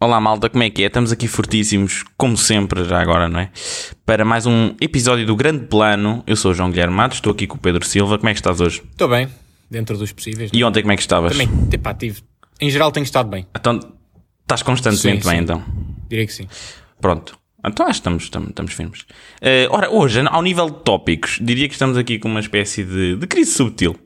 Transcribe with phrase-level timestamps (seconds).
[0.00, 0.86] Olá malta, como é que é?
[0.86, 3.50] Estamos aqui fortíssimos, como sempre, já agora, não é?
[4.04, 6.22] Para mais um episódio do Grande Plano.
[6.26, 8.18] Eu sou o João Guilherme Matos, estou aqui com o Pedro Silva.
[8.18, 8.82] Como é que estás hoje?
[8.90, 9.28] Estou bem,
[9.70, 10.50] dentro dos possíveis.
[10.52, 11.32] E ontem como é que estavas?
[11.32, 12.22] Também, epá, tive.
[12.60, 13.78] Em geral tenho estado bem, Então,
[14.42, 15.44] estás constantemente Sim, bem sim.
[15.44, 15.64] então?
[16.08, 16.48] diria que sim.
[17.00, 17.38] Pronto.
[17.66, 19.06] Então acho que estamos, estamos, estamos firmes.
[19.40, 23.16] Eh, ora, hoje, ao nível de tópicos, diria que estamos aqui com uma espécie de,
[23.16, 23.96] de crise subtil.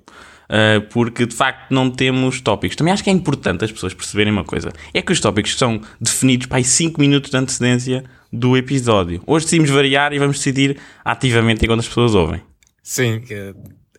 [0.48, 2.74] Eh, porque de facto não temos tópicos.
[2.74, 5.80] Também acho que é importante as pessoas perceberem uma coisa: é que os tópicos são
[6.00, 9.22] definidos para aí 5 minutos de antecedência do episódio.
[9.26, 12.40] Hoje decidimos variar e vamos decidir ativamente enquanto as pessoas ouvem.
[12.82, 13.22] Sim,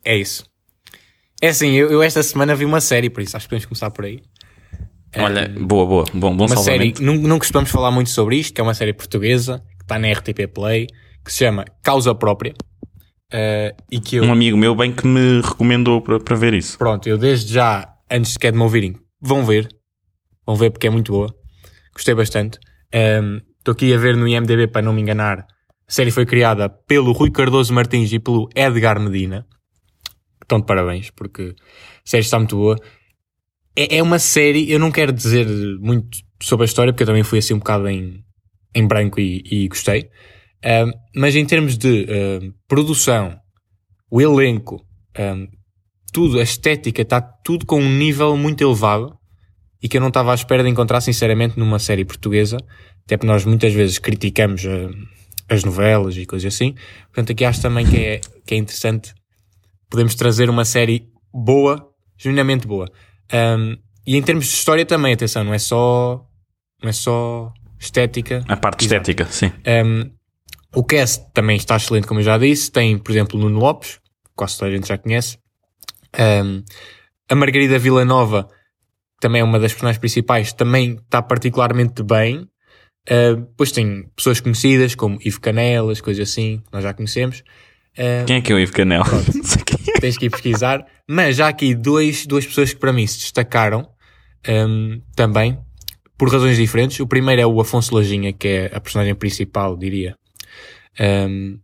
[0.03, 0.44] é isso.
[1.41, 3.89] É assim, eu, eu esta semana vi uma série, por isso acho que podemos começar
[3.91, 4.22] por aí.
[5.18, 8.62] Olha, boa, boa, bom, bom Uma série, não, não costumamos falar muito sobre isto, que
[8.62, 10.88] é uma série portuguesa, que está na RTP Play,
[11.24, 12.54] que se chama Causa Própria.
[13.34, 16.78] eh, e que eu, Um amigo meu bem que me recomendou para, ver isso.
[16.78, 19.68] pronto, eu desde já, antes sequer de me ouvirem, vão ver.
[20.45, 21.34] Vão ver porque é muito boa.
[21.94, 22.58] Gostei bastante.
[23.59, 25.40] Estou aqui a ver no IMDB para não me enganar.
[25.40, 29.46] A série foi criada pelo Rui Cardoso Martins e pelo Edgar Medina.
[30.44, 32.78] Então, de parabéns, porque a série está muito boa.
[33.75, 35.47] É, é uma série, eu não quero dizer
[35.80, 38.23] muito sobre a história, porque eu também fui assim um bocado em,
[38.75, 40.09] em branco e, e gostei.
[41.16, 43.36] Mas em termos de produção,
[44.11, 44.86] o elenco,
[45.17, 45.47] ehm,
[46.11, 49.17] tudo, a estética, está tudo com um nível muito elevado
[49.81, 52.58] e que eu não estava à espera de encontrar, sinceramente, numa série portuguesa.
[53.06, 54.89] Até porque nós muitas vezes criticamos eh,
[55.50, 56.75] as novelas e coisas assim.
[57.06, 59.13] Portanto, aqui acho também que é, que é interessante
[59.89, 62.89] podemos trazer uma série boa, genuinamente boa.
[63.34, 66.26] Um, e em termos de história também, atenção, não é só,
[66.82, 68.44] não é só estética.
[68.48, 69.10] A parte Exato.
[69.10, 69.52] estética, sim.
[69.86, 70.12] Um,
[70.74, 72.72] o cast também está excelente, como eu já disse.
[72.72, 75.38] Tem, por exemplo, Nuno Lopes, que quase toda a gente já conhece.
[76.18, 76.64] Um,
[77.30, 82.47] a Margarida Villanova, que também é uma das personagens principais, também está particularmente bem.
[83.09, 87.44] Uh, depois tem pessoas conhecidas, como Ivo Canelas, coisas assim, que nós já conhecemos.
[87.97, 89.03] Uh, Quem é que é o Ivo Canel?
[90.01, 90.85] Tens que ir pesquisar.
[91.07, 93.88] Mas já há aqui dois, duas pessoas que para mim se destacaram
[94.47, 95.57] um, também,
[96.17, 97.00] por razões diferentes.
[97.00, 100.17] O primeiro é o Afonso Lajinha, que é a personagem principal, diria.
[101.00, 101.59] Um,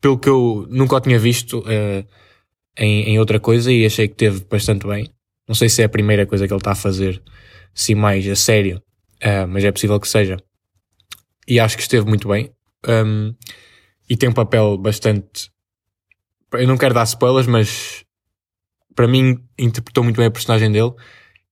[0.00, 2.06] pelo que eu nunca o tinha visto uh,
[2.76, 5.08] em, em outra coisa e achei que teve bastante bem.
[5.46, 7.22] Não sei se é a primeira coisa que ele está a fazer,
[7.74, 8.82] assim mais a sério,
[9.22, 10.36] uh, mas é possível que seja.
[11.46, 12.50] E acho que esteve muito bem.
[12.88, 13.34] Um,
[14.08, 15.50] e tem um papel bastante
[16.58, 18.04] eu não quero dar spoilers, mas
[18.94, 20.92] para mim interpretou muito bem a personagem dele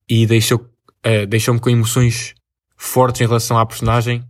[0.08, 0.68] e deixou,
[1.02, 2.34] eh, deixou-me com emoções
[2.76, 4.24] fortes em relação à personagem,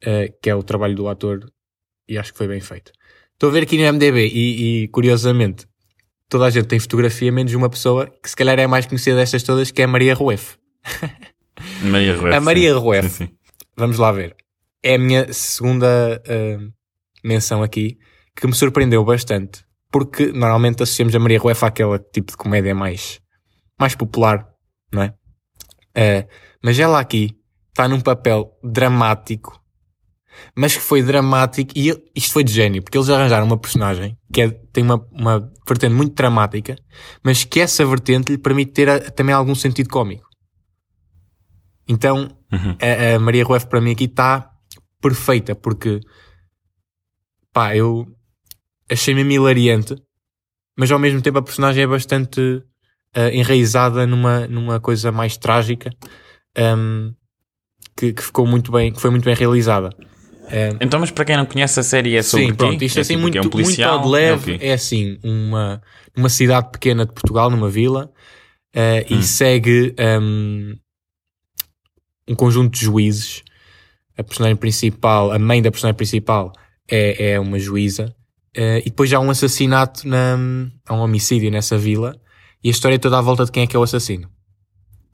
[0.00, 1.50] eh, que é o trabalho do ator,
[2.08, 2.92] e acho que foi bem feito.
[3.32, 5.66] Estou a ver aqui no MDB e, e, curiosamente
[6.28, 9.16] toda a gente tem fotografia, menos uma pessoa que se calhar é a mais conhecida
[9.16, 10.56] destas todas, que é a Maria Rueff.
[11.82, 12.78] Maria Rueff, A Maria sim.
[12.78, 13.08] Rueff.
[13.08, 13.36] Sim, sim.
[13.76, 14.36] Vamos lá ver.
[14.82, 16.58] É a minha segunda eh,
[17.22, 17.98] menção aqui,
[18.36, 19.64] que me surpreendeu bastante,
[19.94, 23.20] porque normalmente associamos a Maria Rueff àquele tipo de comédia mais,
[23.78, 24.44] mais popular,
[24.92, 25.14] não é?
[25.94, 26.26] Eh,
[26.60, 27.30] mas ela aqui
[27.68, 29.62] está num papel dramático,
[30.56, 34.18] mas que foi dramático, e ele- isto foi de gênio, porque eles arranjaram uma personagem
[34.32, 36.74] que é- tem uma, uma vertente muito dramática,
[37.22, 40.26] mas que essa vertente lhe permite ter a- também algum sentido cómico.
[41.86, 42.76] Então, Uhum.
[42.82, 44.50] a, a Maria Rueff para mim aqui está
[45.00, 46.00] perfeita, porque
[47.52, 48.06] pá, eu
[48.90, 49.96] achei mesmo hilariante,
[50.78, 52.62] mas ao mesmo tempo a personagem é bastante
[53.14, 55.90] ah, enraizada numa, numa coisa mais trágica
[56.56, 57.12] ahm,
[57.96, 59.90] que, que ficou muito bem, que foi muito bem realizada.
[60.48, 63.00] Ahm, Então, mas para quem não conhece a série é sobre Sim, pronto, isto é
[63.00, 64.66] assim tipo muito, é um muito policial, ao de leve, é o quê?
[64.66, 65.80] é assim, uma,
[66.16, 68.12] uma cidade pequena de Portugal, numa vila,
[68.74, 69.18] eh, Hum.
[69.20, 70.74] e segue um,
[72.28, 73.42] um conjunto de juízes.
[74.18, 76.52] A personagem principal, a mãe da personagem principal
[76.88, 78.14] é, é uma juíza,
[78.54, 80.36] eh, e depois já há um assassinato, na,
[80.86, 82.14] há um homicídio nessa vila,
[82.62, 84.28] e a história é toda à volta de quem é que é o assassino.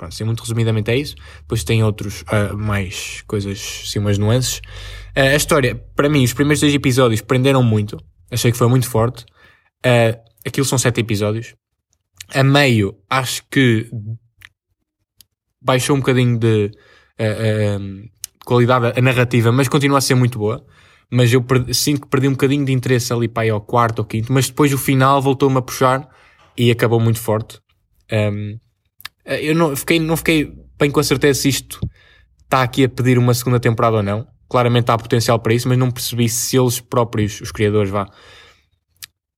[0.00, 1.14] Pronto, assim, muito resumidamente é isso.
[1.40, 4.62] Depois tem outros, ah, mais coisas, assim, umas nuances.
[5.14, 7.98] Ah, a história, para mim, os primeiros dois episódios prenderam muito.
[8.30, 9.26] Achei que foi muito forte.
[9.84, 11.54] Ah, aquilo são sete episódios.
[12.32, 13.90] A meio, acho que
[15.60, 16.70] baixou um bocadinho de
[18.46, 20.64] qualidade a narrativa, mas continua a ser muito boa.
[21.10, 23.98] Mas eu per- sinto que perdi um bocadinho de interesse ali para ir ao quarto
[24.00, 26.08] ou quinto, mas depois o final voltou-me a puxar
[26.56, 27.60] e acabou muito forte.
[28.12, 28.58] Um,
[29.24, 31.80] eu não fiquei, não fiquei bem com a certeza se isto
[32.44, 35.78] está aqui a pedir uma segunda temporada ou não, claramente há potencial para isso, mas
[35.78, 38.06] não percebi se eles próprios, os criadores, vá.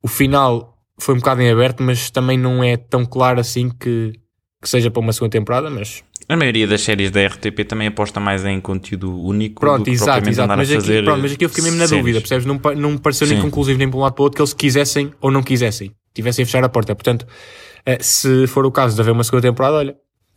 [0.03, 4.13] O final foi um bocado em aberto, mas também não é tão claro assim que,
[4.61, 8.19] que seja para uma segunda temporada, mas A maioria das séries da RTP também aposta
[8.19, 10.55] mais em conteúdo único Pronto, exato, exato.
[10.57, 12.03] Mas aqui, pronto, mas aqui eu fiquei mesmo na séries.
[12.03, 12.47] dúvida, percebes?
[12.47, 13.43] Não, não me pareceu nem Sim.
[13.43, 16.45] conclusivo nem para um lado para o outro que eles quisessem ou não quisessem, tivessem
[16.45, 16.95] a fechar a porta.
[16.95, 17.27] Portanto,
[17.85, 19.95] eh, se for o caso de haver uma segunda temporada, olha,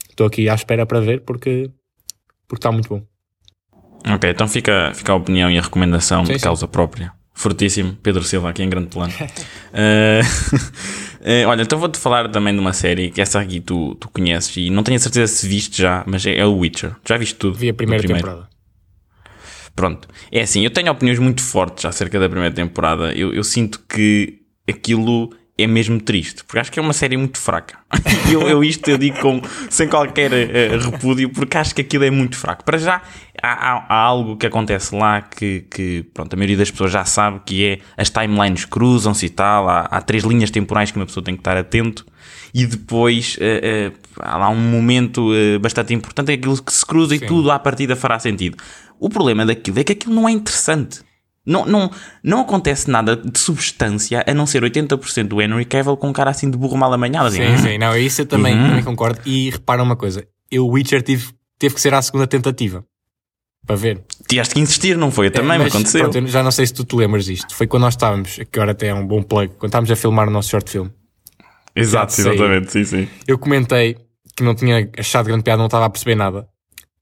[0.09, 1.71] estou aqui à espera para ver porque
[2.45, 3.01] porque está muito bom.
[4.13, 6.43] Ok, então fica, fica a opinião e a recomendação Sim, de sim.
[6.43, 7.13] causa própria.
[7.33, 9.13] Fortíssimo, Pedro Silva aqui em grande plano.
[9.77, 10.21] Eh,
[11.25, 14.55] eh, olha, então vou-te falar também de uma série que essa aqui tu, tu conheces
[14.57, 16.95] e não tenho a certeza se viste já, mas é, é o Witcher.
[17.03, 17.57] Já viste tudo?
[17.57, 18.47] Vi a primeira temporada.
[19.75, 20.07] Pronto.
[20.31, 23.11] É assim, eu tenho opiniões muito fortes acerca da primeira temporada.
[23.13, 24.39] Eu, eu sinto que
[24.69, 27.77] aquilo é mesmo triste, porque acho que é uma série muito fraca.
[28.31, 32.09] Eu, eu isto eu digo com, sem qualquer eh, repúdio, porque acho que aquilo é
[32.09, 32.63] muito fraco.
[32.65, 33.01] Para já,
[33.41, 37.05] há, há- há algo que acontece lá que, que, pronto, a maioria das pessoas já
[37.05, 41.05] sabe, que é as timelines cruzam-se e tal, há, há três linhas temporais que uma
[41.05, 42.03] pessoa tem que estar atento,
[42.53, 45.29] e depois eh, eh, há lá um momento
[45.61, 48.57] bastante importante, é aquilo que se cruza e tudo à partida fará sentido.
[48.99, 51.01] O problema daquilo é que aquilo não é interessante.
[51.45, 51.91] Não, não,
[52.23, 56.31] não acontece nada de substância a não ser 80% do Henry Cavill com um cara
[56.31, 57.27] assim de burro mal amanhado.
[57.27, 59.19] Assim, Sim, sim, não, isso eu também, também concordo.
[59.25, 62.83] E repara uma coisa, eu, Witcher, tive, teve que ser à segunda tentativa
[63.65, 64.03] para ver.
[64.27, 65.29] Tiveste que insistir, não foi?
[65.29, 66.01] Também me Mas, aconteceu.
[66.01, 67.53] pronto, eu já não sei se tu te lembras disto.
[67.53, 70.27] Foi quando nós estávamos, que agora até é um bom plug, quando estávamos a filmar
[70.27, 70.89] o nosso short film.
[71.75, 73.07] Exato, exatamente, sim, sim.
[73.27, 73.97] Eu comentei
[74.35, 76.47] que não tinha achado grande piada, não estava a perceber nada.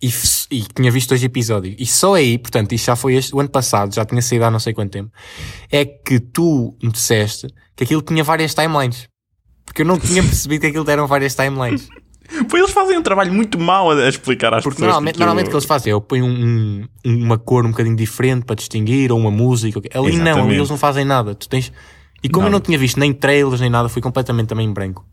[0.03, 0.11] E,
[0.51, 1.75] e tinha visto dois episódios.
[1.79, 4.51] E só aí, portanto, isto já foi este, o ano passado, já tinha saído há
[4.51, 5.09] não sei quanto tempo,
[5.71, 9.07] é que tu me disseste que aquilo tinha várias timelines.
[9.65, 11.87] Porque eu não tinha percebido que aquilo eram várias timelines.
[12.49, 14.87] Pois eles fazem um trabalho muito mau a, explicar às Porque pessoas.
[14.87, 17.69] normalmente, que normalmente o que eles fazem é eu ponho um- um- uma cor um
[17.71, 19.79] bocadinho diferente para distinguir, ou uma música.
[19.79, 20.55] Ali não, ali Exatamente.
[20.57, 21.33] eles não fazem nada.
[21.35, 21.71] Tu tens...
[22.21, 22.47] E como Não.
[22.47, 25.05] eu não tinha visto nem trailers nem nada, fui completamente também em branco.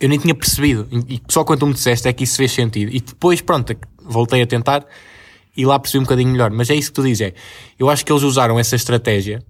[0.00, 0.88] Eu nem tinha percebido.
[1.08, 2.90] E só quando tu me disseste é que isso fez sentido.
[2.94, 4.84] E depois, pronto, voltei a tentar
[5.56, 6.50] e lá percebi um bocadinho melhor.
[6.50, 7.28] Mas é isso que tu dizes.
[7.28, 7.34] É,
[7.78, 9.42] eu acho que eles usaram essa estratégia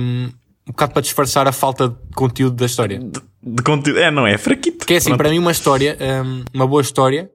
[0.00, 0.30] hum,
[0.66, 2.98] um bocado para disfarçar a falta de conteúdo da história.
[2.98, 3.98] de, de conteúdo.
[3.98, 4.36] É, não é?
[4.36, 4.78] Fraquito.
[4.78, 5.18] Porque é assim, Pronto.
[5.18, 7.30] para mim uma história, hum, uma boa história,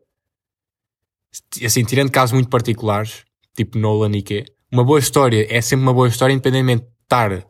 [1.63, 3.23] assim, tirando casos muito particulares,
[3.55, 7.45] tipo Nolan e quê, uma boa história é sempre uma boa história, independentemente de estar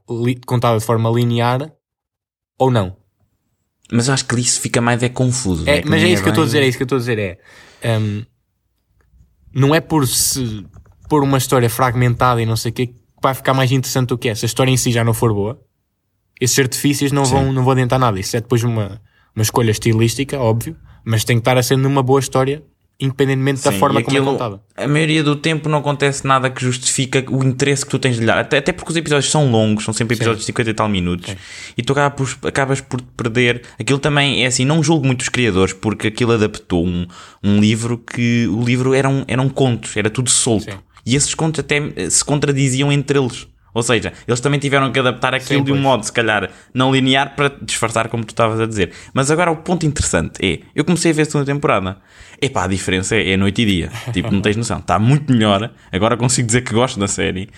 [0.45, 1.71] contada de forma linear
[2.57, 3.00] ou não.
[3.91, 5.69] Mas eu acho que isso fica mais é confuso.
[5.69, 6.95] É, que mas é isso que eu estou a dizer, é isso que eu estou
[6.95, 7.37] a dizer, é...
[7.97, 8.23] hum,
[9.53, 10.65] não é por se
[11.09, 14.17] pôr uma história fragmentada e não sei o quê que vai ficar mais interessante do
[14.17, 14.35] que é.
[14.35, 15.59] Se a história em si já não for boa,
[16.39, 18.19] esses artifícios não vão, não vão adiantar nada.
[18.19, 19.01] Isso é depois uma,
[19.35, 22.63] uma escolha estilística, óbvio, mas tem que estar a ser numa boa história,
[23.01, 24.61] independentemente da Sim, forma e como é aquilo, contada.
[24.77, 28.21] A maioria do tempo não acontece nada que justifica o interesse que tu tens de
[28.21, 28.37] lhe dar.
[28.37, 31.35] Até, até porque os episódios são longos, são sempre episódios de 50 e tal minutos.
[31.75, 33.63] E tu acabas por, acabas por perder.
[33.79, 37.07] Aquilo também é assim, não julgo muito os criadores, porque aquilo adaptou um,
[37.43, 40.71] um livro que o livro eram, eram contos, era tudo solto.
[40.71, 40.77] Sim.
[41.05, 43.47] E esses contos até se contradiziam entre eles.
[43.73, 45.83] Ou seja, eles também tiveram que adaptar aquilo Sim, de um pois.
[45.83, 48.91] modo, se calhar, não linear para disfarçar como tu estavas a dizer.
[49.13, 51.97] Mas agora o ponto interessante é, eu comecei a ver a segunda temporada.
[52.41, 53.91] Epá, a diferença é, é noite e dia.
[54.11, 54.79] Tipo, não tens noção.
[54.79, 55.71] Está muito melhor.
[55.91, 57.49] Agora consigo dizer que gosto da série.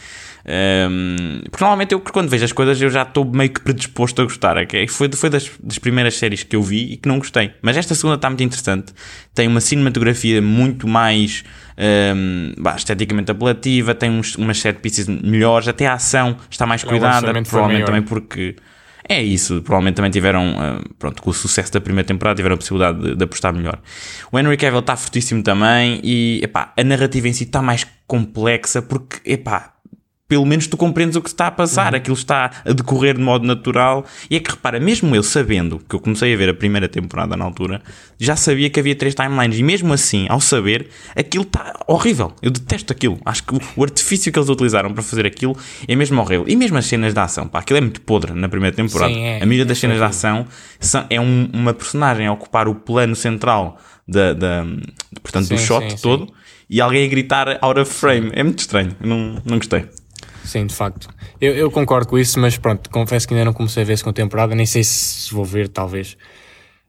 [0.46, 4.26] Ahm, porque normalmente eu, quando vejo as coisas, eu já estou meio que predisposto a
[4.26, 4.58] gostar.
[4.58, 4.88] ok?
[4.88, 7.54] Foi, foi das, das primeiras séries que eu vi e que não gostei.
[7.62, 8.94] Mas esta segunda está muito interessante.
[9.34, 11.44] Tem uma cinematografia muito mais
[11.78, 16.84] ahm, bah, esteticamente apelativa, tem uns, umas set pieces melhores, até a ação está mais
[16.84, 17.32] cuidada.
[17.44, 18.56] Provavelmente também porque
[19.08, 22.58] é isso, provavelmente também tiveram, ah, pronto, com o sucesso da primeira temporada, tiveram a
[22.58, 23.80] possibilidade de, de apostar melhor.
[24.32, 28.82] O Henry Cavill está fortíssimo também e, epá, a narrativa em si está mais complexa
[28.82, 29.73] porque, epá,
[30.28, 33.46] pelo menos tu compreendes o que está a passar, aquilo está a decorrer de modo
[33.46, 34.06] natural.
[34.30, 37.36] E é que repara, mesmo eu sabendo que eu comecei a ver a primeira temporada
[37.36, 37.82] na altura,
[38.18, 42.34] já sabia que havia três timelines, e mesmo assim, ao saber, aquilo está horrível.
[42.42, 43.20] Eu detesto aquilo.
[43.26, 45.56] Acho que o, artifício que eles utilizaram para fazer aquilo
[45.88, 46.46] é mesmo horrível.
[46.48, 49.14] E mesmo as cenas de ação, pá, aquilo é muito podre na primeira temporada.
[49.14, 49.36] Sim, é.
[49.38, 50.48] a maioria das É cenas de ação
[50.80, 53.78] são- é um- uma personagem a ocupar o plano central
[54.08, 54.66] da, da-
[55.22, 56.34] portanto, do Sim, shot sim, todo.
[56.70, 58.32] E alguém a gritar out of frame.
[58.34, 58.96] É muito estranho.
[59.00, 59.86] Não, não gostei.
[60.44, 61.08] Sim, de facto.
[61.40, 63.98] Eu, eu concordo com isso, mas pronto, confesso que ainda não comecei a ver a
[63.98, 66.18] segunda temporada, nem sei se vou ver, talvez.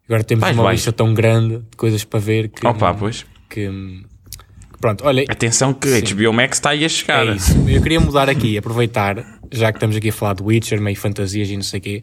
[0.08, 0.78] Agora temos Vais, uma vais.
[0.80, 2.66] lista tão grande de coisas para ver que.
[2.66, 3.24] Opa, pois.
[3.48, 3.70] que,
[4.80, 7.26] pronto, olha, Atenção que a HBO Max está aí a chegar.
[7.26, 7.52] É isso.
[7.68, 11.48] Eu queria mudar aqui, aproveitar, já que estamos aqui a falar de Witcher, meio fantasias
[11.48, 12.02] e não sei o quê,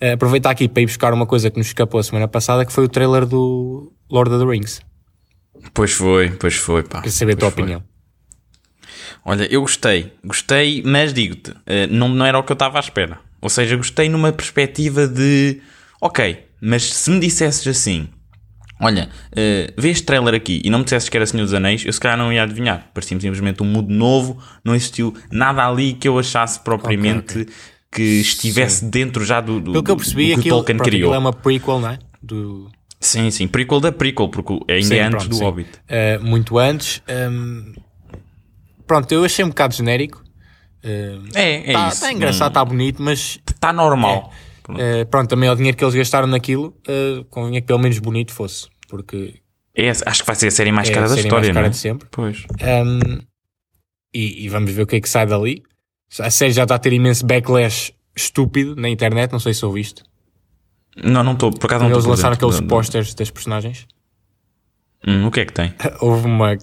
[0.00, 2.72] eh, aproveitar aqui para ir buscar uma coisa que nos escapou a semana passada, que
[2.72, 4.80] foi o trailer do Lord of the Rings.
[5.72, 6.98] Pois foi, pois foi, pá.
[6.98, 7.62] Queria saber a tua foi.
[7.62, 7.82] opinião.
[9.24, 12.80] Olha, eu gostei, gostei, mas digo-te, eh, não, não era o que eu estava à
[12.80, 13.18] espera.
[13.40, 15.60] Ou seja, gostei numa perspectiva de,
[16.00, 18.08] ok, mas se me dissesses assim,
[18.78, 21.84] olha, uh, vê este trailer aqui e não me dissesses que era Senhor dos Anéis,
[21.84, 22.90] eu se calhar não ia adivinhar.
[22.92, 27.54] Parecia simplesmente um mundo novo, não existiu nada ali que eu achasse propriamente okay, okay.
[27.90, 28.90] que estivesse sim.
[28.90, 31.14] dentro já do, do, Pelo que eu percebi, do que aquilo, Tolkien criou.
[31.14, 31.98] é uma prequel, não é?
[32.22, 32.70] Do...
[32.98, 35.44] Sim, sim, prequel da prequel, porque ainda sim, é antes pronto, do sim.
[35.44, 35.70] Hobbit.
[35.70, 37.02] Uh, muito antes.
[37.08, 37.72] Um...
[38.90, 40.20] Pronto, eu achei um bocado genérico.
[40.82, 41.22] Uh...
[41.32, 41.96] é, é tá, isso.
[41.98, 43.38] Está engraçado, está bonito, mas...
[43.48, 44.32] Está normal.
[44.34, 44.62] É.
[44.64, 44.80] Pronto.
[44.80, 48.00] Uh, pronto, também é o dinheiro que eles gastaram naquilo, uh, convinha que pelo menos
[48.00, 49.40] bonito fosse, porque...
[49.76, 51.70] É, acho que vai ser a série mais é cara da história, mais cara não?
[51.70, 52.08] de sempre.
[52.10, 52.44] Pois.
[52.60, 53.20] Um,
[54.12, 55.62] e, e, vamos ver o que é que sai dali.
[56.18, 60.02] A série já está a ter imenso backlash estúpido na internet, não sei se ouviste.
[60.96, 63.86] Não, não estou, por acaso não Eles lançaram aqueles posters das personagens.
[65.06, 65.72] Hum, o que é que tem?
[66.02, 66.58] Houve uma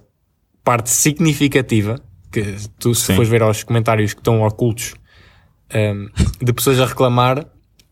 [0.61, 2.05] parte significativa
[2.43, 3.15] que tu se Sim.
[3.15, 4.93] fores ver aos comentários que estão ocultos
[5.73, 6.09] um,
[6.43, 7.45] de pessoas a reclamar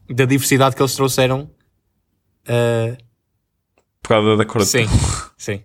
[0.10, 1.50] da diversidade que eles trouxeram.
[2.48, 2.96] Uh...
[4.02, 4.86] Por causa da cor Sim,
[5.36, 5.64] sim.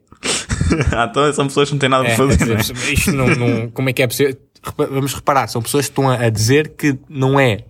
[0.96, 2.56] ah, então são pessoas que não têm nada é, para fazer.
[2.56, 2.92] Dizer, né?
[2.92, 4.36] Isto não, não, como é que é possível?
[4.76, 7.64] Vamos reparar, são pessoas que estão a dizer que não é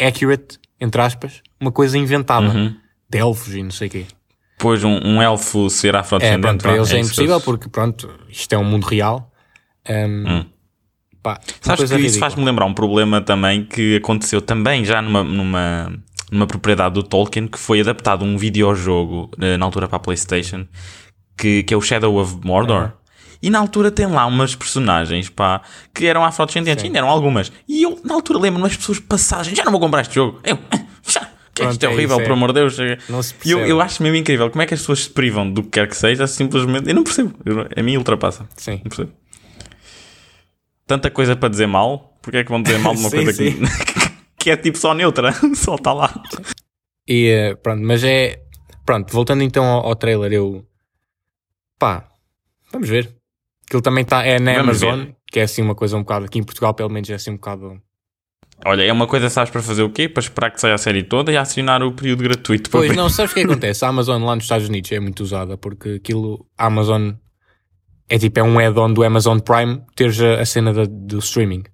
[0.00, 2.74] accurate, entre aspas, uma coisa inventada uhum.
[3.08, 4.06] de elfos e não sei o quê.
[4.58, 6.46] Pois um, um elfo ser afrodescendente.
[6.46, 9.30] É, pronto, para eles é, é impossível porque, pronto, isto é um mundo real.
[9.88, 10.44] Um, hum.
[11.22, 15.92] pá, Sabes que isso faz-me lembrar um problema também que aconteceu também já numa, numa,
[16.30, 20.66] numa propriedade do Tolkien que foi adaptado um videojogo eh, na altura para a Playstation
[21.36, 22.92] que, que é o Shadow of Mordor.
[23.42, 25.60] E na altura tem lá umas personagens, pá,
[25.94, 27.52] que eram afrodescendentes, ainda eram algumas.
[27.68, 30.40] E eu, na altura, lembro-me as pessoas passagem, já não vou comprar este jogo.
[30.42, 30.58] Eu,
[31.06, 31.20] já,
[31.54, 32.78] que Pronto, isto é horrível, é por amor de Deus.
[33.44, 35.68] E eu, eu acho mesmo incrível como é que as pessoas se privam do que
[35.70, 36.88] quer que seja, simplesmente.
[36.88, 37.34] Eu não percebo.
[37.44, 38.48] Eu, a mim ultrapassa.
[38.56, 38.80] Sim.
[38.82, 39.12] Não percebo.
[40.86, 43.42] Tanta coisa para dizer mal, porque é que vão dizer mal de uma sim, coisa
[43.42, 43.56] que,
[44.38, 45.32] que é tipo só neutra?
[45.54, 46.22] só está lá.
[47.06, 48.42] E eh, pronto, mas é.
[48.84, 50.64] Pronto, voltando então ao, ao trailer, eu.
[51.78, 52.08] Pá,
[52.72, 53.16] vamos ver.
[53.66, 55.16] Aquilo também está é na Vamos Amazon, ver.
[55.26, 57.34] que é assim uma coisa um bocado, aqui em Portugal pelo menos é assim um
[57.34, 57.80] bocado...
[58.64, 60.08] Olha, é uma coisa, sabes, para fazer o quê?
[60.08, 62.70] Para esperar que saia a série toda e assinar o período gratuito.
[62.70, 63.84] Pois, não, sabes o que acontece?
[63.84, 67.10] A Amazon lá nos Estados Unidos é muito usada, porque aquilo, a Amazon
[68.08, 71.64] é tipo, é um add-on do Amazon Prime ter a, a cena da, do streaming.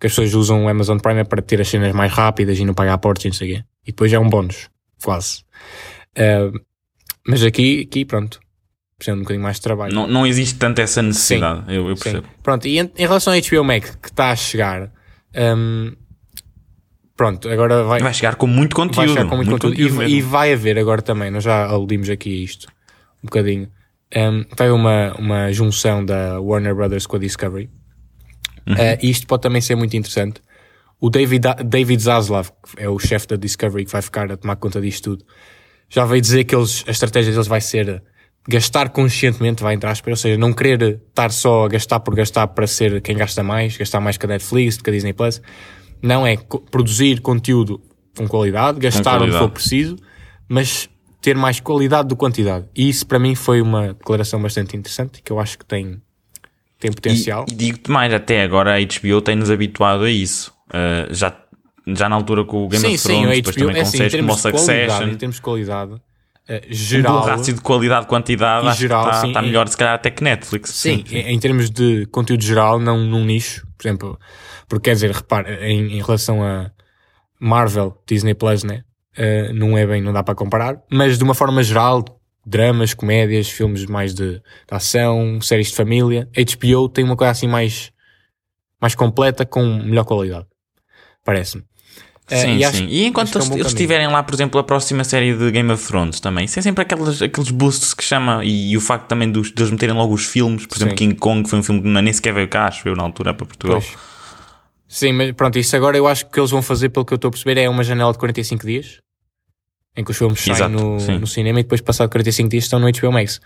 [0.00, 2.64] Que as pessoas usam o Amazon Prime é para ter as cenas mais rápidas e
[2.64, 3.64] não pagar portos e não sei o quê.
[3.86, 4.68] E depois é um bónus,
[5.02, 5.44] quase.
[6.16, 6.58] Uh,
[7.26, 8.38] mas aqui, aqui, pronto,
[8.98, 9.94] precisando de um bocadinho mais de trabalho.
[9.94, 12.26] Não, não existe tanto essa necessidade, eu, eu, percebo.
[12.26, 12.32] Sim.
[12.42, 14.92] Pronto, e em, em, relação ao HBO Max que está a chegar,
[15.56, 15.92] um,
[17.16, 18.00] pronto, agora vai...
[18.00, 18.96] Vai chegar com muito conteúdo.
[18.96, 21.64] Vai chegar com muito, muito conteúdo, conteúdo e, e, vai haver agora também, nós já
[21.64, 22.68] aludimos aqui isto
[23.22, 23.70] um bocadinho,
[24.16, 27.70] um, vai uma, uma junção da Warner Brothers com a Discovery.
[28.66, 28.74] Uhum.
[28.74, 30.40] Uh, e isto pode também ser muito interessante.
[31.00, 34.56] O David, David Zaslav, que é o chefe da Discovery que vai ficar a tomar
[34.56, 35.24] conta disto tudo,
[35.88, 38.02] já veio dizer que eles, a estratégia deles vai ser
[38.48, 42.46] gastar conscientemente, vai entrar aspas, ou seja, não querer estar só a gastar por gastar
[42.48, 45.40] para ser quem gasta mais, gastar mais que a Netflix, que a Disney Plus.
[46.02, 46.36] Não é
[46.70, 47.80] produzir conteúdo
[48.16, 49.30] com qualidade, gastar com qualidade.
[49.30, 49.96] onde for preciso,
[50.48, 50.88] mas
[51.24, 52.66] ter mais qualidade do que quantidade.
[52.76, 56.02] E isso para mim foi uma declaração bastante interessante que eu acho que tem,
[56.78, 57.46] tem potencial.
[57.48, 60.52] E, e digo-te mais, até agora a HBO tem-nos habituado a isso.
[60.68, 61.34] Uh, já,
[61.86, 63.96] já na altura com o Game sim, of Thrones, sim, depois também é, com sim,
[63.96, 65.08] séries como o Succession.
[65.08, 66.00] Em termos de qualidade,
[66.46, 67.22] Uh, geral.
[67.22, 70.72] Um rácio de qualidade-quantidade está, está melhor, se calhar, até que Netflix.
[70.72, 71.16] Sim, sim, sim.
[71.16, 74.20] Em, em, termos de conteúdo geral, não num nicho, por exemplo,
[74.68, 76.70] porque quer dizer, repare, em, em relação a
[77.40, 78.84] Marvel, Disney Plus, né?
[79.16, 82.04] Uh, não é bem, não dá para comparar, mas de uma forma geral,
[82.44, 87.46] dramas, comédias, filmes mais de, de ação, séries de família, HBO tem uma coisa assim
[87.46, 87.92] mais,
[88.80, 90.46] mais completa com melhor qualidade.
[91.24, 91.64] Parece-me.
[92.30, 92.86] Eh, sim, e sim.
[92.86, 95.70] E enquanto eles, é um eles tiverem lá, por exemplo, a próxima série de Game
[95.70, 99.06] of Thrones também, isso é sempre aqueles, aqueles boosts que chama, e, e o facto
[99.06, 100.84] também dos, de eles meterem logo os filmes, por sim.
[100.84, 103.34] exemplo, King Kong foi um filme que nem sequer veio cá, acho eu, na altura,
[103.34, 103.80] para Portugal.
[103.80, 104.14] Pois.
[104.88, 107.28] Sim, mas pronto, isso agora eu acho que eles vão fazer, pelo que eu estou
[107.28, 108.98] a perceber, é uma janela de 45 dias,
[109.96, 112.90] em que os filmes saem no, no, cinema e depois, passado 45 dias, estão no
[112.90, 113.40] HBO Max.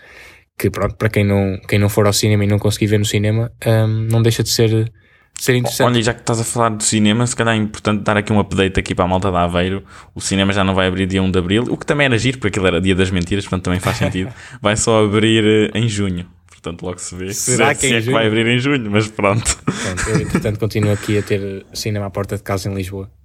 [0.59, 3.05] Que pronto, para quem não, quem não for ao cinema e não conseguir ver no
[3.05, 4.91] cinema, um, não deixa de ser
[5.39, 5.87] ser interessante.
[5.87, 8.41] Olha, já que estás a falar de cinema, se calhar é importante dar aqui um
[8.41, 9.85] update aqui para a malta da Aveiro.
[10.15, 12.39] O cinema já não vai abrir dia 1 de Abril, o que também era giro,
[12.39, 14.33] porque aquilo era dia das mentiras, portanto também faz sentido.
[14.61, 16.27] vai só abrir eh, em junho.
[16.49, 19.07] Portanto, logo se vê Será se, que, é, é que vai abrir em junho, mas
[19.07, 19.59] pronto.
[19.65, 23.09] pronto eu, entretanto, continuo aqui a ter cinema à porta de casa em Lisboa.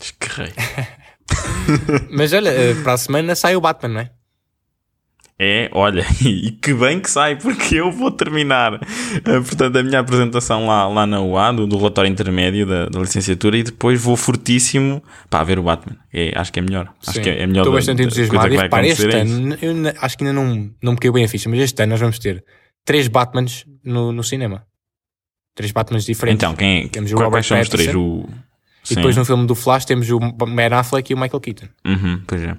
[0.00, 0.52] Esquerrei.
[2.10, 4.10] mas olha, eh, para a semana sai o Batman, não é?
[5.38, 10.00] É, olha, e que bem que sai, porque eu vou terminar, eh, portanto, a minha
[10.00, 14.16] apresentação lá, lá na UA, do, do relatório intermédio da, da, licenciatura, e depois vou
[14.16, 15.96] fortíssimo para ver o Batman.
[16.12, 16.90] É, acho que é melhor.
[17.06, 17.22] Acho Sim.
[17.22, 17.62] que é melhor.
[17.62, 18.54] Estou bastante entusiasmado.
[18.54, 21.28] E repara, este é ano, eu acho que ainda não, não me caiu bem a
[21.28, 22.42] ficha, mas este ano nós vamos ter
[22.82, 24.64] três Batmans no, no cinema.
[25.54, 26.42] Três Batmans diferentes.
[26.42, 27.90] Então, quem, Temos o quais Robert são os três?
[28.90, 31.66] E depois no filme do Flash temos o Ben Affleck e o Michael Keaton.
[31.84, 32.56] Uhum, pois é.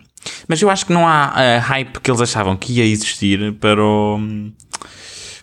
[0.47, 3.81] Mas eu acho que não há a hype que eles achavam que ia existir para
[3.81, 4.19] o,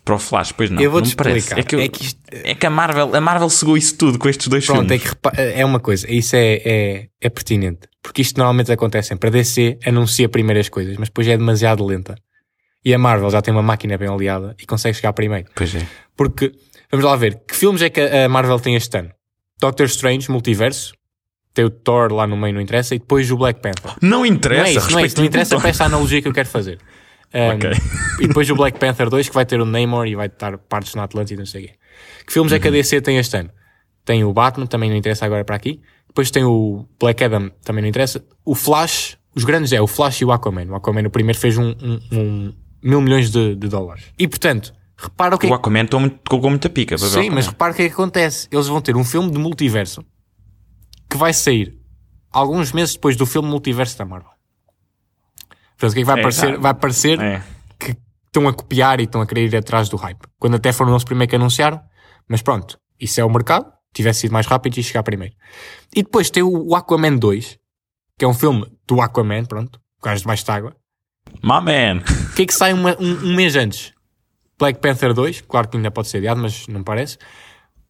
[0.05, 0.53] para o Flash.
[0.53, 1.59] Pois não, eu vou-te explicar.
[1.59, 4.19] É que, eu- É que isto- é que a Marvel, a Marvel cegou isso tudo
[4.19, 5.03] com estes dois Pronto, é filmes.
[5.03, 7.89] que repa- é uma coisa, isso é, é, é pertinente.
[8.03, 9.29] Porque isto normalmente acontece sempre.
[9.29, 12.15] A DC anuncia primeiro as coisas, mas depois é demasiado lenta.
[12.85, 15.49] E a Marvel já tem uma máquina bem aliada e consegue chegar primeiro.
[15.55, 15.87] Pois é.
[16.15, 16.53] Porque,
[16.91, 19.11] vamos lá ver, que filmes é que a Marvel tem este ano?
[19.61, 20.95] Doctor Strange, Multiverso,
[21.53, 23.93] tem o Thor lá no meio, não interessa, e depois o Black Panther.
[24.03, 26.33] Não interessa, não é isso, não é isso, não interessa para essa analogia que eu
[26.33, 26.79] quero fazer.
[27.33, 27.71] Um, Ok.
[28.21, 30.95] E depois o Black Panther 2, que vai ter o Namor e vai estar partes
[30.95, 31.75] na Atlântida, não sei o quê.
[32.27, 32.77] Que filmes é que a Uhum.
[32.77, 33.51] DC tem este ano?
[34.05, 35.81] Tem o Batman, também não interessa agora para aqui.
[36.09, 38.25] Depois tem o Black Adam, também não interessa.
[38.45, 40.67] O Flash, os grandes é o Flash e o Aquaman.
[40.67, 44.05] O Aquaman, o primeiro, fez um, um- um mil milhões de, de dólares.
[44.19, 46.97] E portanto, repara o que é O Aquaman tomou muito- colocou muita pica.
[46.97, 48.49] para Sim, mas repara o que é que acontece.
[48.51, 50.05] Eles vão ter um filme de multiverso
[51.11, 51.79] que vai sair
[52.31, 54.31] alguns meses depois do filme multiverso da Marvel.
[55.77, 56.55] Portanto, o que é que vai É, parecer?
[56.55, 56.61] tá.
[56.61, 57.43] Vai parecer É.
[57.79, 57.97] que
[58.27, 60.21] estão a copiar e estão a querer ir atrás do hype.
[60.39, 61.81] Quando até foram eles primeiro que anunciaram.
[62.29, 63.73] Mas pronto, isso é o mercado.
[63.93, 65.35] Tivesse sido mais rápido e chegar primeiro.
[65.95, 67.59] E depois tem o Aquaman 2,
[68.19, 70.77] que é um filme do Aquaman, pronto, o gajo debaixo de água.
[71.43, 72.03] My man.
[72.31, 73.93] O que é que sai uma- um, um mês antes?
[74.59, 77.19] Black Panther 2, claro que ainda pode ser adiado, mas não parece.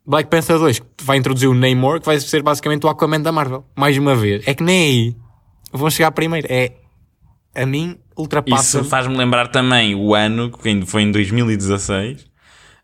[0.06, 3.32] Black Panther 2 que vai introduzir o Namor, que vai ser basicamente o Aquaman da
[3.32, 3.64] Marvel.
[3.74, 4.46] Mais uma vez.
[4.46, 5.16] É que nem aí
[5.72, 6.46] vão chegar primeiro.
[6.50, 6.72] É,
[7.54, 8.80] a mim, ultrapassa.
[8.80, 12.26] Isso faz-me lembrar também o ano, que foi em 2016.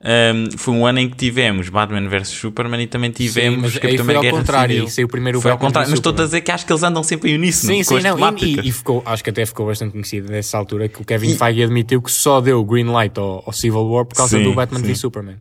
[0.02, 3.80] Um, foi um ano em que tivemos Batman vs Superman e também tivemos mas aí
[3.80, 5.08] Capitão foi ao Guerra contrário, Civil.
[5.08, 7.34] primeiro foi ao contrário, mas estou a dizer que acho que eles andam sempre em
[7.34, 8.18] uníssono Sim, sim, não.
[8.38, 11.36] E, e- e ficou, acho que até ficou bastante conhecido nessa altura que o Kevin
[11.36, 14.44] Feige admitiu que só deu o green light ao, ao Civil War por causa Sim,
[14.44, 14.86] do Batman sim.
[14.86, 15.36] v Superman.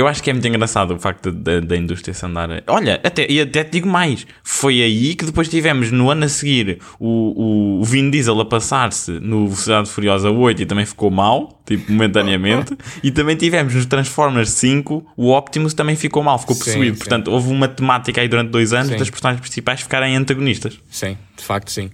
[0.00, 2.48] Eu acho que é muito engraçado o facto da, indústria se andar.
[2.66, 4.26] Olha, até, e até te digo mais.
[4.42, 9.10] Foi aí que depois tivemos no ano a seguir o, o, Vin Diesel a passar-se
[9.20, 12.74] no Velocidade Furiosa 8 e também ficou mal, tipo, momentaneamente.
[13.04, 16.94] e também tivemos nos Transformers 5 o Optimus também ficou mal, ficou possuído.
[16.94, 16.98] sim.
[16.98, 18.96] Portanto, houve uma temática aí durante dois anos Sim.
[18.96, 20.80] das personagens principais ficarem antagonistas.
[20.90, 21.90] Sim, de facto, sim.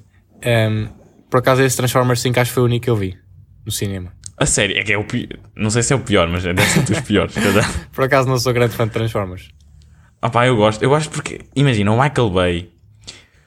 [0.47, 0.87] Um,
[1.29, 3.17] por acaso, esse Transformers 5 acho que foi o único que eu vi
[3.65, 4.13] no cinema.
[4.39, 5.29] A sério, é que é o pior.
[5.55, 7.35] Não sei se é o pior, mas deve ser dos piores.
[7.93, 9.49] Por acaso, não sou grande fã de Transformers.
[10.21, 10.83] Ah pá, eu gosto.
[10.83, 12.71] Eu gosto porque, imagina, o Michael Bay,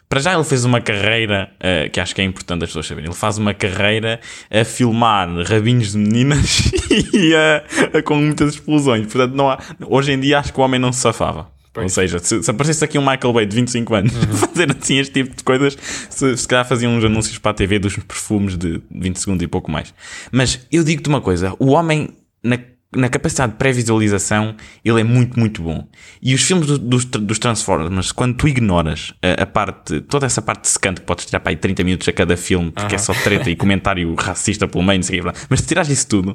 [0.07, 3.09] para já ele fez uma carreira, eh, que acho que é importante as pessoas saberem,
[3.09, 6.71] ele faz uma carreira a filmar rabinhos de meninas
[7.13, 7.63] e a-
[7.97, 9.05] a- com muitas explosões.
[9.05, 11.51] Portanto, não há, hoje em dia acho que o homem não se safava.
[11.79, 11.97] Pois.
[11.97, 15.13] Ou seja, se, se aparecesse aqui um Michael Bay de 25 anos fazer assim este
[15.23, 15.77] tipo de coisas,
[16.09, 19.47] se, se calhar faziam uns anúncios para a TV dos perfumes de 20 segundos e
[19.47, 19.93] pouco mais.
[20.31, 22.09] Mas eu digo-te uma coisa: o homem,
[22.43, 22.57] na,
[22.95, 25.87] na capacidade de pré-visualização, ele é muito, muito bom.
[26.21, 30.41] E os filmes do- dos, dos Transformers, quando tu ignoras a, a parte, toda essa
[30.41, 33.13] parte secante que podes tirar para aí 30 minutos a cada filme, porque é só
[33.13, 36.33] treta e comentário racista pelo meio, não sei o quê, mas se tirares isso tudo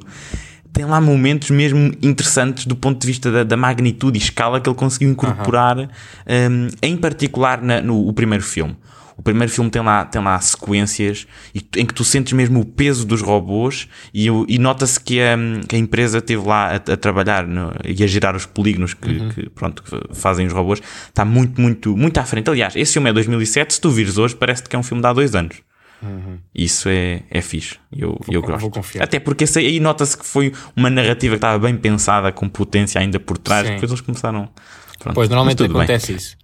[0.75, 4.69] tem lá momentos mesmo interessantes do ponto de vista da, da magnitude e escala que
[4.69, 8.75] ele conseguiu incorporar, um, em particular na- no o primeiro filme.
[9.17, 11.25] O primeiro filme tem lá, tem lá sequências
[11.77, 15.37] em que tu sentes mesmo o peso dos robôs e, e nota-se que a,
[15.69, 19.29] que a empresa esteve lá a, a trabalhar no- e a gerar os polígonos que,
[19.29, 20.81] que, pronto, que fazem os robôs.
[21.07, 22.49] Está muito, muito, muito à frente.
[22.49, 23.75] Aliás, esse filme é 2007.
[23.75, 25.55] Se tu vires hoje, parece que é um filme de há dois anos.
[26.53, 27.77] Isso é, é fixe.
[27.91, 28.69] Eu, eu con- gosto.
[28.93, 29.01] vou.
[29.03, 32.99] Até porque esse aí nota-se que foi uma narrativa que estava bem pensada, com potência
[33.01, 33.65] ainda por trás.
[33.67, 33.73] Sim.
[33.73, 34.49] Depois eles começaram.
[34.99, 35.83] Pronto, Pois, normalmente tudo bem.
[35.83, 36.37] acontece isso.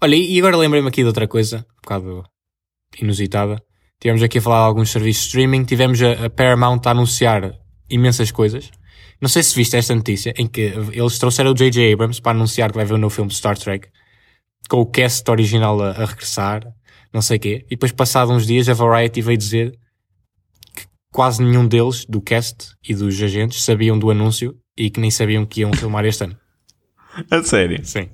[0.00, 2.24] Olha, e e agora lembrei-me aqui de outra coisa, um bocado
[3.00, 3.62] inusitada.
[4.00, 7.52] Tivemos aqui a falar de alguns serviços de streaming, tivemos a, a Paramount a anunciar
[7.88, 8.70] imensas coisas.
[9.20, 10.60] Não sei se viste esta notícia, em que
[10.92, 11.92] eles trouxeram o J.J.
[11.94, 13.88] Abrams para anunciar que vai haver um novo filme de Star Trek,
[14.68, 16.62] com o cast original a, a regressar,
[17.14, 17.64] não sei o quê.
[17.66, 19.78] E depois, passado uns dias, a Variety veio dizer
[20.76, 25.10] que quase nenhum deles, do cast e dos agentes, sabiam do anúncio e que nem
[25.10, 26.36] sabiam que iam filmar este ano.
[27.30, 27.80] A sério.
[27.86, 28.08] Sim.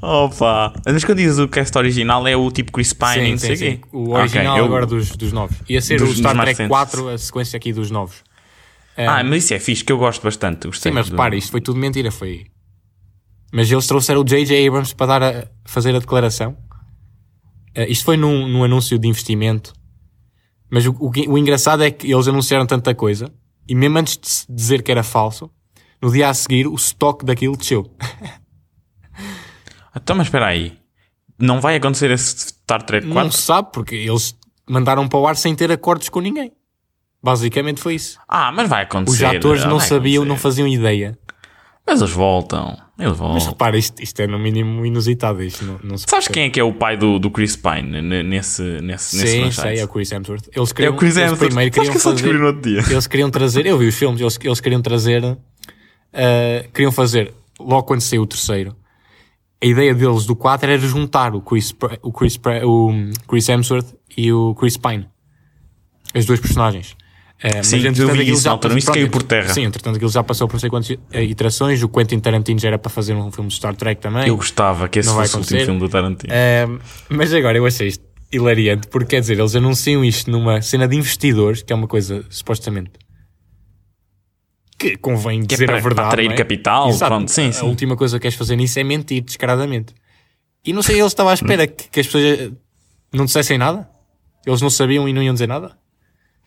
[0.00, 0.72] Opa!
[0.84, 3.66] Mas quando dizes o cast original é o tipo Chris Pine, Sim, não sei sim,
[3.66, 3.76] o sim.
[3.78, 3.88] quê.
[3.92, 5.56] O original Ok, eu- agora dos, dos novos.
[5.68, 6.68] Ia ser Dos- o Star Trek recentes.
[6.68, 8.22] 4, a sequência aqui dos novos.
[8.96, 10.68] Ah, mas isso é fixe, que eu gosto bastante.
[10.78, 12.10] Sim, mas do- repara, isto foi tudo mentira.
[12.12, 12.46] Foi...
[13.52, 14.66] Mas eles trouxeram o J.J.
[14.68, 16.56] Abrams para dar a, fazer a declaração.
[17.76, 19.74] Eh, isto foi num, num anúncio de investimento
[20.70, 23.30] Mas o, o, o engraçado é que eles anunciaram tanta coisa
[23.68, 25.50] e mesmo antes de dizer que era falso,
[26.00, 27.88] no dia a seguir o estoque daquilo desceu.
[29.98, 30.78] Então, mas espera aí.
[31.38, 33.24] Não vai acontecer esse Star Trek 4?
[33.24, 34.36] Não se sabe porque eles
[34.68, 36.52] mandaram para o ar sem ter acordos com ninguém.
[37.22, 38.18] Basicamente foi isso.
[38.28, 39.24] Ah, mas vai acontecer.
[39.24, 40.28] Os atores não sabiam, acontecer.
[40.28, 41.18] não faziam ideia.
[41.86, 42.76] Mas eles voltam.
[42.98, 43.34] Eles voltam.
[43.34, 45.42] Mas repara, isto, isto é no mínimo inusitado.
[45.42, 46.32] Isto não, não Sabes percebe.
[46.34, 49.60] quem é que é o pai do, do Chris Pine nesse, nesse, nesse Sim, franchise?
[49.60, 50.48] sei, é o Chris Hemsworth.
[50.54, 51.46] Eles É queriam, o Chris eles Hemsworth.
[51.48, 52.80] primeiro queriam que fazer, no outro dia.
[52.90, 55.36] eles queriam trazer, eu vi os filmes, eles, eles queriam trazer, uh,
[56.72, 58.74] queriam fazer, logo quando saiu o terceiro,
[59.62, 62.92] a ideia deles do 4 era juntar o Chris, o Chris, o
[63.28, 65.06] Chris Hemsworth e o Chris Pine.
[66.14, 66.96] As duas personagens.
[67.44, 69.52] Uh, mas, Sim, eu entretanto, vi isso altura, passou- isso caiu por terra.
[69.52, 72.68] Sim, entretanto aquilo já passou por não sei quantas eh, iterações, o Quentin Tarantino já
[72.68, 74.26] era para fazer um filme de Star Trek também.
[74.26, 76.32] Eu gostava que esse Não fosse o último filme do Tarantino.
[76.32, 76.78] Um,
[77.10, 80.96] mas agora eu achei isto hilariante porque quer dizer, eles anunciam isto numa cena de
[80.96, 82.92] investidores, que é uma coisa supostamente
[84.78, 85.94] que convém Que é dizer para- a verdade.
[85.94, 86.34] para atrair é?
[86.36, 87.10] capital, Exato.
[87.14, 87.66] pronto, sim, A sim.
[87.66, 89.94] última coisa que queres fazer nisso é mentir descaradamente.
[90.64, 92.50] E não sei, eles estavam à espera que, que as pessoas eh,
[93.12, 93.88] não dissessem nada.
[94.44, 95.76] Eles não sabiam e não iam dizer nada.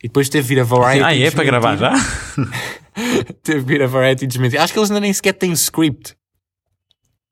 [0.02, 1.04] E depois teve vir a Variety.
[1.04, 1.92] ah, é para gravar já?
[3.42, 4.58] Teve vir a Variety desmentir.
[4.60, 6.14] Acho que eles ainda nem sequer têm script.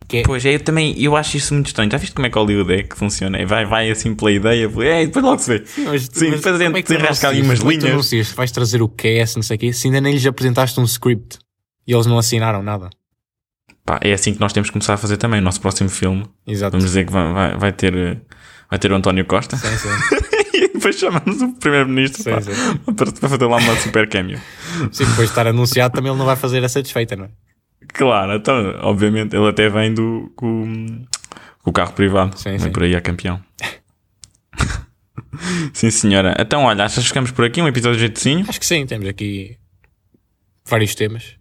[0.06, 1.90] Que é, Pois é, eu também eu acho isso muito estranho.
[1.90, 3.36] Já viste como é que Hollywood é que funciona?
[3.38, 5.64] É, Vai, vai assim pela ideia, é, depois logo se vê.
[5.84, 7.84] Mas- Sim, mas depois a como gente é que desenrasca ali umas é que linhas.
[7.84, 8.32] anuncias?
[8.32, 11.38] Vais trazer o cast, não sei o quê, se ainda nem lhes apresentaste um script
[11.86, 12.88] e eles não assinaram nada.
[13.84, 15.40] Pá, é assim que nós temos que começar a fazer também.
[15.40, 16.72] O nosso próximo filme, Exato.
[16.72, 18.22] vamos dizer que vai, vai, vai ter,
[18.70, 19.56] vai ter o António Costa.
[19.56, 19.88] Sim, sim.
[20.54, 24.40] e depois chamamos o Primeiro-Ministro para, para fazer lá uma super cameo.
[24.92, 27.28] Sim, depois de estar anunciado também ele não vai fazer a satisfeita, não é?
[27.94, 31.04] Claro, então, obviamente, ele até vem do, com,
[31.62, 32.38] com o carro privado.
[32.38, 32.70] Sim, vem sim.
[32.70, 33.40] por aí a campeão.
[35.72, 36.34] sim, senhora.
[36.38, 37.62] Então, olha, achas que ficamos por aqui?
[37.62, 38.44] Um episódio de jeitozinho?
[38.48, 39.56] Acho que sim, temos aqui
[40.66, 41.36] vários temas.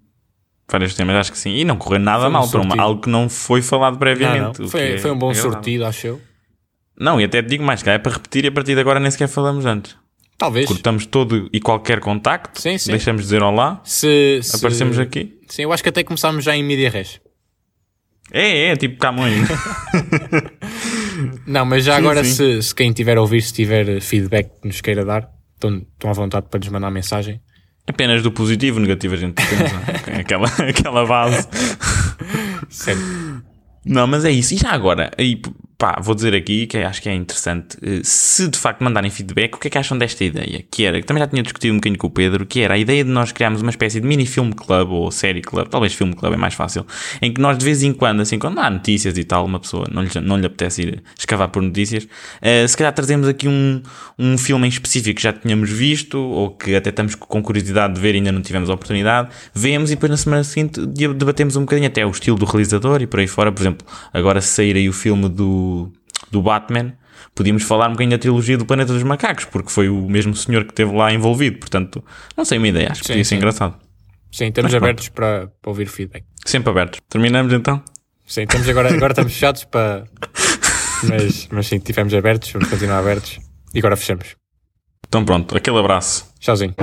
[0.70, 1.52] Vários temas, acho que sim.
[1.56, 4.00] E não correu nada Foi um mal para uma, algo que não foi falado Não,
[4.00, 4.42] previamente.
[4.42, 4.50] não.
[4.52, 5.54] o que Foi, é foi um bom agradável.
[5.54, 6.22] sortido, acho eu.
[7.00, 9.00] Não, e até te digo mais, cara, é para repetir e a partir de agora
[9.00, 9.96] nem sequer falamos antes.
[10.38, 10.68] Talvez.
[10.68, 12.92] Cortamos todo e qualquer contacto, Sim, sim.
[12.92, 15.40] deixamos de dizer olá, Se, se- aparecemos aqui.
[15.48, 17.20] Sim, eu acho que até começámos já em media res.
[18.32, 19.48] É, é, tipo Camões.
[21.48, 22.24] Não, mas já Sim, agora.
[22.24, 26.10] Se, se quem tiver a ouvir, se tiver feedback que nos queira dar, estão, estão
[26.10, 27.42] à vontade para nos mandar mensagem.
[27.88, 29.82] Apenas do positivo, negativo a gente pensa.
[30.20, 31.48] aquela, aquela base.
[32.70, 33.02] Sério.
[33.86, 34.54] Não, mas é isso.
[34.54, 35.42] E já agora, aí,
[35.78, 37.78] pá, vou dizer aqui que acho que é interessante.
[37.84, 40.64] eh, Se de facto mandarem feedback, o que é que acham desta ideia?
[40.72, 42.78] Que era, que também já tinha discutido um bocadinho com o Pedro, que era a
[42.78, 46.16] ideia de nós criarmos uma espécie de mini filme club ou série club, talvez filme
[46.16, 46.86] club é mais fácil,
[47.22, 49.86] em que nós de vez em quando, assim, quando há notícias e tal, uma pessoa
[49.92, 52.08] não lhe, não lhe apetece ir escavar por notícias,
[52.42, 53.82] eh, se calhar trazemos aqui um,
[54.18, 58.02] um filme em específico que já tínhamos visto ou que até estamos com curiosidade de
[58.02, 61.56] ver e ainda não tivemos a oportunidade, vemos e depois na semana seguinte de- debatemos
[61.56, 63.52] um bocadinho até o estilo do realizador e por aí fora.
[63.52, 65.67] Por exemplo, agora se sair aí o filme do,
[66.32, 66.94] do, Batman,
[67.36, 70.64] podíamos falar um bocadinho da trilogia do Planeta dos Macacos, porque foi o mesmo senhor
[70.66, 71.60] que esteve lá envolvido.
[71.60, 72.04] Portanto,
[72.36, 73.36] não sei uma ideia, acho que sim, podia ser sim.
[73.36, 73.76] engraçado.
[74.32, 76.26] Sim, estamos Mas abertos para, para, ouvir feedback.
[76.46, 77.00] Sempre abertos.
[77.10, 77.82] Terminamos então?
[78.26, 80.06] Sim, estamos agora, agora estamos fechados para.
[81.04, 83.40] Mas, mas sim, estivemos abertos, vamos continuar abertos
[83.74, 84.36] e agora fechamos.
[85.08, 86.28] Então pronto, aquele abraço.
[86.40, 86.76] Tchauzinho.